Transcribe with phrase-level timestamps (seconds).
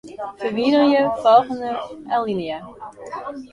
[0.39, 1.69] Ferwiderje folgjende
[2.15, 2.57] alinea.